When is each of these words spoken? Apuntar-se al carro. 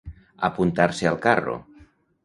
Apuntar-se 0.47 1.11
al 1.11 1.21
carro. 1.29 1.57